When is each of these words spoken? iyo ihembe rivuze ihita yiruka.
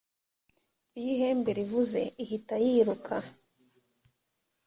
iyo 0.97 1.09
ihembe 1.15 1.51
rivuze 1.59 1.99
ihita 2.23 2.55
yiruka. 2.63 3.15